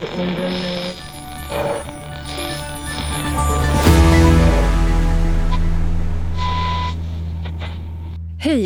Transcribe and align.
Hej 0.00 0.08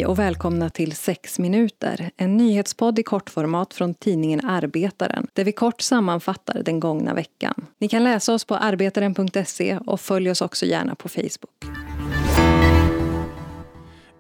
och 0.07 0.19
välkomna 0.19 0.71
till 0.71 0.93
6 0.93 1.39
minuter, 1.39 2.11
en 2.17 2.37
nyhetspodd 2.37 2.99
i 2.99 3.03
kortformat 3.03 3.75
från 3.75 3.95
tidningen 3.95 4.41
Arbetaren, 4.45 5.27
där 5.33 5.45
vi 5.45 5.53
kort 5.53 5.81
sammanfattar 5.81 6.63
den 6.63 6.81
gångna 6.81 7.15
veckan. 7.15 7.55
Ni 7.79 7.89
kan 7.89 8.05
läsa 8.05 8.35
oss 8.35 8.45
på 8.45 8.55
arbetaren.se 8.55 9.79
och 9.87 10.01
följ 10.01 10.31
oss 10.31 10.43
också 10.43 10.67
gärna 10.67 10.95
på 10.95 11.09
Facebook. 11.09 11.65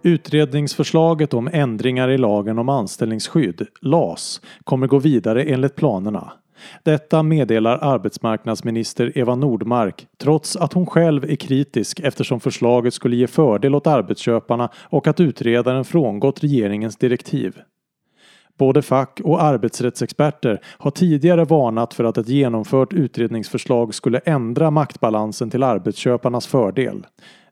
Utredningsförslaget 0.02 1.34
om 1.34 1.48
ändringar 1.52 2.10
i 2.10 2.18
lagen 2.18 2.58
om 2.58 2.68
anställningsskydd, 2.68 3.66
LAS, 3.80 4.40
kommer 4.64 4.86
gå 4.86 4.98
vidare 4.98 5.42
enligt 5.42 5.76
planerna. 5.76 6.32
Detta 6.82 7.22
meddelar 7.22 7.78
arbetsmarknadsminister 7.82 9.18
Eva 9.18 9.34
Nordmark 9.34 10.06
trots 10.18 10.56
att 10.56 10.72
hon 10.72 10.86
själv 10.86 11.24
är 11.24 11.36
kritisk 11.36 12.00
eftersom 12.00 12.40
förslaget 12.40 12.94
skulle 12.94 13.16
ge 13.16 13.26
fördel 13.26 13.74
åt 13.74 13.86
arbetsköparna 13.86 14.68
och 14.76 15.06
att 15.06 15.20
utredaren 15.20 15.84
frångått 15.84 16.42
regeringens 16.42 16.96
direktiv. 16.96 17.58
Både 18.58 18.82
fack 18.82 19.20
och 19.24 19.42
arbetsrättsexperter 19.42 20.60
har 20.78 20.90
tidigare 20.90 21.44
varnat 21.44 21.94
för 21.94 22.04
att 22.04 22.18
ett 22.18 22.28
genomfört 22.28 22.92
utredningsförslag 22.92 23.94
skulle 23.94 24.18
ändra 24.18 24.70
maktbalansen 24.70 25.50
till 25.50 25.62
arbetsköparnas 25.62 26.46
fördel. 26.46 27.06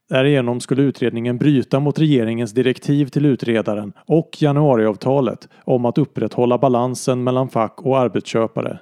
Därigenom 0.09 0.61
skulle 0.61 0.83
utredningen 0.83 1.39
bryta 1.39 1.81
mot 1.81 1.99
regeringens 1.99 2.53
direktiv 2.53 3.07
till 3.07 3.27
utredaren 3.27 3.93
och 4.07 4.43
januariavtalet 4.43 5.49
om 5.65 5.85
att 5.85 5.99
upprätthålla 5.99 6.59
balansen 6.59 7.25
mellan 7.25 7.49
fack 7.49 7.83
och 7.83 7.99
arbetsköpare. 7.99 8.79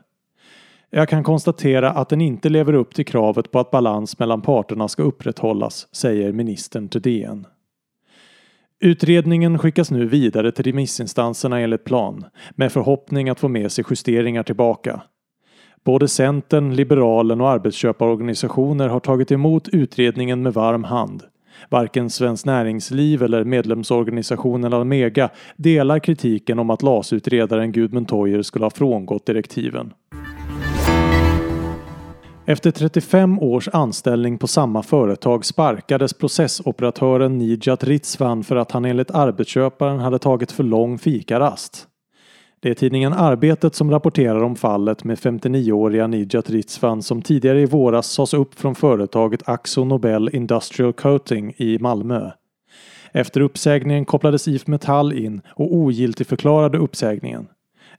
Jag 0.93 1.09
kan 1.09 1.25
konstatera 1.25 1.91
att 1.91 2.09
den 2.09 2.21
inte 2.21 2.49
lever 2.49 2.73
upp 2.73 2.95
till 2.95 3.07
kravet 3.07 3.51
på 3.51 3.59
att 3.59 3.71
balans 3.71 4.19
mellan 4.19 4.43
parterna 4.43 4.89
ska 4.89 5.03
upprätthållas, 5.03 5.89
säger 5.93 6.33
ministern 6.33 6.89
till 6.89 7.03
DN. 7.03 7.47
Utredningen 8.81 9.59
skickas 9.59 9.91
nu 9.91 10.07
vidare 10.07 10.53
till 10.53 10.65
remissinstanserna 10.65 11.61
enligt 11.61 11.85
plan 11.85 12.25
med 12.51 12.73
förhoppning 12.73 13.29
att 13.29 13.41
få 13.41 13.49
med 13.49 13.73
sig 13.73 13.85
justeringar 13.91 14.43
tillbaka. 14.43 15.03
Både 15.85 16.09
Centern, 16.09 16.75
Liberalen 16.75 17.41
och 17.41 17.49
arbetsköparorganisationer 17.49 18.89
har 18.89 19.01
tagit 19.01 19.33
emot 19.33 19.69
utredningen 19.69 20.43
med 20.43 20.55
varm 20.55 20.85
hand. 20.85 21.23
Varken 21.69 22.11
Svenskt 22.11 22.47
Näringsliv 22.47 23.23
eller 23.23 23.45
medlemsorganisationen 23.45 24.73
Almega 24.73 25.31
delar 25.57 25.99
kritiken 25.99 26.59
om 26.59 26.71
att 26.71 26.83
LAS-utredaren 26.83 27.73
Gudmund 27.73 28.09
Toijer 28.09 28.43
skulle 28.43 28.65
ha 28.65 28.71
frångått 28.71 29.27
direktiven. 29.27 29.93
Efter 32.51 32.71
35 32.71 33.39
års 33.39 33.69
anställning 33.69 34.39
på 34.39 34.47
samma 34.47 34.83
företag 34.83 35.45
sparkades 35.45 36.15
processoperatören 36.15 37.39
Nijat 37.39 37.85
Ritzvan 37.85 38.45
för 38.45 38.57
att 38.57 38.73
han 38.73 38.85
enligt 38.85 39.11
arbetsköparen 39.11 39.99
hade 39.99 40.19
tagit 40.19 40.53
för 40.53 40.65
lång 40.65 40.99
fikarast. 40.99 41.87
Det 42.61 42.71
är 42.71 42.75
tidningen 42.75 43.13
Arbetet 43.13 43.75
som 43.75 43.91
rapporterar 43.91 44.43
om 44.43 44.57
fallet 44.57 45.05
med 45.05 45.19
59-åriga 45.19 46.07
Nijat 46.07 46.51
Ritzvan 46.51 47.03
som 47.03 47.23
tidigare 47.23 47.61
i 47.61 47.67
våras 47.67 48.07
sades 48.07 48.35
upp 48.35 48.55
från 48.55 48.75
företaget 48.75 49.49
Axo 49.49 49.85
Nobel 49.85 50.31
Industrial 50.33 50.93
Coating 50.93 51.55
i 51.57 51.79
Malmö. 51.79 52.31
Efter 53.13 53.41
uppsägningen 53.41 54.05
kopplades 54.05 54.49
IF 54.49 54.67
Metall 54.67 55.13
in 55.13 55.41
och 55.49 55.75
ogiltigförklarade 55.75 56.79
uppsägningen. 56.79 57.47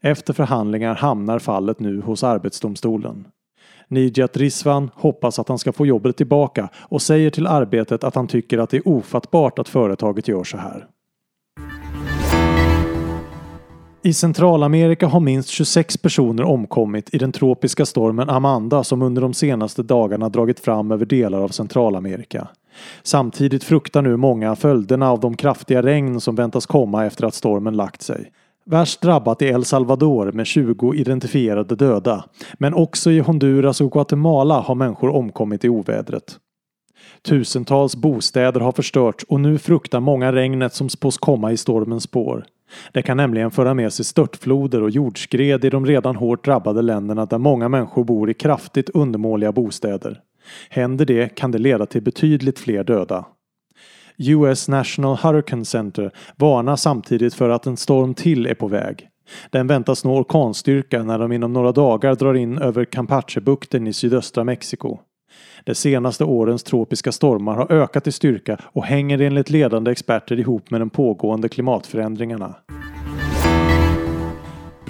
Efter 0.01 0.33
förhandlingar 0.33 0.95
hamnar 0.95 1.39
fallet 1.39 1.79
nu 1.79 2.01
hos 2.01 2.23
Arbetsdomstolen. 2.23 3.25
Nijat 3.87 4.37
Rizwan 4.37 4.89
hoppas 4.95 5.39
att 5.39 5.49
han 5.49 5.59
ska 5.59 5.71
få 5.71 5.85
jobbet 5.85 6.17
tillbaka 6.17 6.69
och 6.75 7.01
säger 7.01 7.29
till 7.29 7.47
Arbetet 7.47 8.03
att 8.03 8.15
han 8.15 8.27
tycker 8.27 8.57
att 8.57 8.69
det 8.69 8.77
är 8.77 8.87
ofattbart 8.87 9.59
att 9.59 9.69
företaget 9.69 10.27
gör 10.27 10.43
så 10.43 10.57
här. 10.57 10.87
I 14.03 14.13
Centralamerika 14.13 15.07
har 15.07 15.19
minst 15.19 15.49
26 15.49 15.97
personer 15.97 16.43
omkommit 16.43 17.13
i 17.13 17.17
den 17.17 17.31
tropiska 17.31 17.85
stormen 17.85 18.29
Amanda 18.29 18.83
som 18.83 19.01
under 19.01 19.21
de 19.21 19.33
senaste 19.33 19.83
dagarna 19.83 20.29
dragit 20.29 20.59
fram 20.59 20.91
över 20.91 21.05
delar 21.05 21.41
av 21.41 21.49
Centralamerika. 21.49 22.47
Samtidigt 23.03 23.63
fruktar 23.63 24.01
nu 24.01 24.17
många 24.17 24.55
följderna 24.55 25.11
av 25.11 25.19
de 25.19 25.37
kraftiga 25.37 25.81
regn 25.81 26.21
som 26.21 26.35
väntas 26.35 26.65
komma 26.65 27.05
efter 27.05 27.25
att 27.25 27.33
stormen 27.33 27.77
lagt 27.77 28.01
sig. 28.01 28.31
Värst 28.71 29.01
drabbat 29.01 29.41
är 29.41 29.45
El 29.45 29.65
Salvador 29.65 30.31
med 30.31 30.47
20 30.47 30.93
identifierade 30.93 31.75
döda. 31.75 32.25
Men 32.53 32.73
också 32.73 33.11
i 33.11 33.19
Honduras 33.19 33.81
och 33.81 33.91
Guatemala 33.91 34.59
har 34.59 34.75
människor 34.75 35.09
omkommit 35.09 35.65
i 35.65 35.69
ovädret. 35.69 36.37
Tusentals 37.21 37.95
bostäder 37.95 38.59
har 38.59 38.71
förstörts 38.71 39.23
och 39.23 39.39
nu 39.39 39.57
fruktar 39.57 39.99
många 39.99 40.33
regnet 40.33 40.73
som 40.73 40.89
spås 40.89 41.17
komma 41.17 41.51
i 41.51 41.57
stormens 41.57 42.03
spår. 42.03 42.45
Det 42.93 43.01
kan 43.01 43.17
nämligen 43.17 43.51
föra 43.51 43.73
med 43.73 43.93
sig 43.93 44.05
störtfloder 44.05 44.83
och 44.83 44.89
jordskred 44.89 45.65
i 45.65 45.69
de 45.69 45.85
redan 45.85 46.15
hårt 46.15 46.45
drabbade 46.45 46.81
länderna 46.81 47.25
där 47.25 47.37
många 47.37 47.69
människor 47.69 48.03
bor 48.03 48.29
i 48.29 48.33
kraftigt 48.33 48.89
undermåliga 48.89 49.51
bostäder. 49.51 50.19
Händer 50.69 51.05
det 51.05 51.35
kan 51.35 51.51
det 51.51 51.57
leda 51.57 51.85
till 51.85 52.01
betydligt 52.01 52.59
fler 52.59 52.83
döda. 52.83 53.25
US 54.29 54.67
National 54.67 55.17
Hurricane 55.17 55.65
Center 55.65 56.11
varnar 56.35 56.75
samtidigt 56.75 57.33
för 57.33 57.49
att 57.49 57.65
en 57.65 57.77
storm 57.77 58.13
till 58.13 58.45
är 58.45 58.53
på 58.53 58.67
väg. 58.67 59.07
Den 59.49 59.67
väntas 59.67 60.03
nå 60.03 60.17
orkanstyrka 60.17 61.03
när 61.03 61.19
de 61.19 61.31
inom 61.31 61.53
några 61.53 61.71
dagar 61.71 62.15
drar 62.15 62.33
in 62.33 62.57
över 62.57 62.85
Campachebukten 62.85 63.87
i 63.87 63.93
sydöstra 63.93 64.43
Mexiko. 64.43 64.99
De 65.65 65.75
senaste 65.75 66.23
årens 66.23 66.63
tropiska 66.63 67.11
stormar 67.11 67.55
har 67.55 67.71
ökat 67.71 68.07
i 68.07 68.11
styrka 68.11 68.57
och 68.63 68.85
hänger 68.85 69.21
enligt 69.21 69.49
ledande 69.49 69.91
experter 69.91 70.39
ihop 70.39 70.71
med 70.71 70.81
de 70.81 70.89
pågående 70.89 71.49
klimatförändringarna. 71.49 72.55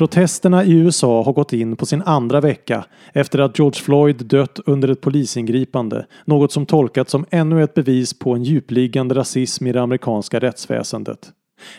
Protesterna 0.02 0.64
i 0.64 0.72
USA 0.72 1.24
har 1.24 1.34
gått 1.34 1.54
in 1.54 1.76
på 1.76 1.86
sin 1.86 2.02
andra 2.02 2.42
vecka 2.42 2.86
efter 3.14 3.40
att 3.40 3.60
George 3.60 3.82
Floyd 3.82 4.26
dött 4.26 4.60
under 4.66 4.88
ett 4.88 5.02
polisingripande. 5.02 6.06
Något 6.26 6.52
som 6.52 6.66
tolkats 6.66 7.12
som 7.12 7.26
ännu 7.30 7.64
ett 7.64 7.74
bevis 7.74 8.20
på 8.20 8.34
en 8.34 8.44
djupliggande 8.44 9.16
rasism 9.16 9.68
i 9.68 9.72
det 9.72 9.82
amerikanska 9.82 10.40
rättsväsendet. 10.40 11.30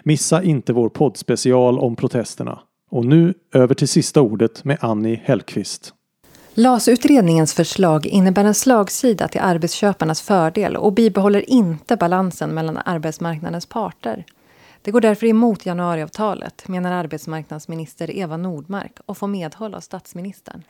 Missa 0.02 0.42
inte 0.42 0.72
vår 0.72 0.88
poddspecial 0.88 1.78
om 1.78 1.96
protesterna. 1.96 2.58
Och 2.90 3.04
nu 3.04 3.34
över 3.54 3.74
till 3.74 3.88
sista 3.88 4.20
ordet 4.20 4.64
med 4.64 4.78
Annie 4.80 5.20
Hellqvist. 5.24 5.94
LAS-utredningens 6.54 7.54
förslag 7.54 8.06
innebär 8.06 8.44
en 8.44 8.54
slagsida 8.54 9.28
till 9.28 9.40
arbetsköparnas 9.40 10.22
fördel 10.22 10.76
och 10.76 10.92
bibehåller 10.92 11.50
inte 11.50 11.96
balansen 11.96 12.50
mellan 12.50 12.78
arbetsmarknadens 12.84 13.66
parter. 13.66 14.24
Det 14.82 14.90
går 14.90 15.00
därför 15.00 15.26
emot 15.26 15.66
januariavtalet, 15.66 16.68
menar 16.68 16.92
arbetsmarknadsminister 16.92 18.16
Eva 18.16 18.36
Nordmark 18.36 18.92
och 19.06 19.18
får 19.18 19.26
medhåll 19.26 19.74
av 19.74 19.80
statsministern. 19.80 20.62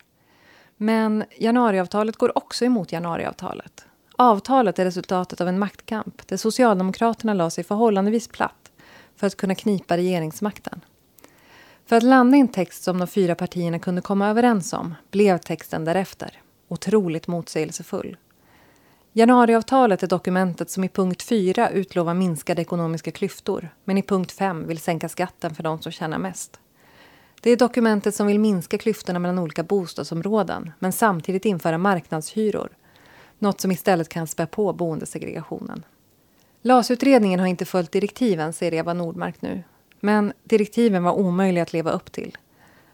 Men 0.76 1.24
januariavtalet 1.38 2.16
går 2.16 2.38
också 2.38 2.64
emot 2.64 2.92
januariavtalet. 2.92 3.86
Avtalet 4.16 4.78
är 4.78 4.84
resultatet 4.84 5.40
av 5.40 5.48
en 5.48 5.58
maktkamp 5.58 6.28
där 6.28 6.36
Socialdemokraterna 6.36 7.34
la 7.34 7.50
sig 7.50 7.64
förhållandevis 7.64 8.28
platt 8.28 8.72
för 9.16 9.26
att 9.26 9.36
kunna 9.36 9.54
knipa 9.54 9.96
regeringsmakten. 9.96 10.80
För 11.86 11.96
att 11.96 12.02
landa 12.02 12.36
i 12.36 12.40
en 12.40 12.48
text 12.48 12.82
som 12.82 12.98
de 12.98 13.06
fyra 13.08 13.34
partierna 13.34 13.78
kunde 13.78 14.00
komma 14.00 14.28
överens 14.28 14.72
om 14.72 14.94
blev 15.10 15.38
texten 15.38 15.84
därefter. 15.84 16.40
Otroligt 16.68 17.26
motsägelsefull. 17.26 18.16
Januariavtalet 19.14 20.02
är 20.02 20.06
dokumentet 20.06 20.70
som 20.70 20.84
i 20.84 20.88
punkt 20.88 21.22
4 21.22 21.70
utlovar 21.70 22.14
minskade 22.14 22.62
ekonomiska 22.62 23.10
klyftor 23.10 23.68
men 23.84 23.98
i 23.98 24.02
punkt 24.02 24.32
5 24.32 24.66
vill 24.66 24.78
sänka 24.78 25.08
skatten 25.08 25.54
för 25.54 25.62
de 25.62 25.82
som 25.82 25.92
tjänar 25.92 26.18
mest. 26.18 26.60
Det 27.40 27.50
är 27.50 27.56
dokumentet 27.56 28.14
som 28.14 28.26
vill 28.26 28.40
minska 28.40 28.78
klyftorna 28.78 29.18
mellan 29.18 29.38
olika 29.38 29.62
bostadsområden 29.62 30.72
men 30.78 30.92
samtidigt 30.92 31.44
införa 31.44 31.78
marknadshyror. 31.78 32.69
Något 33.38 33.60
som 33.60 33.70
istället 33.70 34.08
kan 34.08 34.26
spä 34.26 34.46
på 34.46 34.72
boendesegregationen. 34.72 35.84
LAS-utredningen 36.62 37.40
har 37.40 37.46
inte 37.46 37.64
följt 37.64 37.92
direktiven, 37.92 38.52
säger 38.52 38.75
Eva 38.75 38.94
Nordmark 38.94 39.42
nu. 39.42 39.62
Men 40.00 40.32
direktiven 40.44 41.02
var 41.02 41.12
omöjliga 41.12 41.62
att 41.62 41.72
leva 41.72 41.90
upp 41.90 42.12
till. 42.12 42.38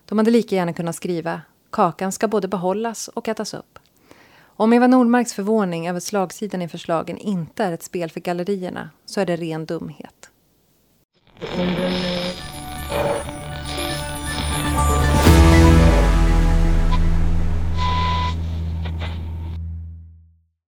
De 0.05 0.19
hade 0.19 0.31
lika 0.31 0.57
gärna 0.57 0.73
kunnat 0.73 0.97
skriva 0.97 1.41
kakan 1.71 2.13
ska 2.13 2.29
både 2.29 2.49
behållas 2.49 3.09
och 3.09 3.29
ätas 3.29 3.55
upp. 3.55 3.79
Om 4.61 4.73
Eva 4.73 4.87
Nordmarks 4.87 5.35
förvåning 5.35 5.89
över 5.89 6.01
slagsidan 6.01 6.63
i 6.63 6.69
förslagen 6.69 7.19
inte 7.19 7.65
är 7.65 7.73
ett 7.73 7.83
spel 7.83 8.11
för 8.11 8.21
gallerierna 8.21 8.91
så 9.05 9.21
är 9.21 9.27
det 9.27 9.37
ren 9.37 9.67
dumhet. 9.67 10.31
Mm. 11.57 12.28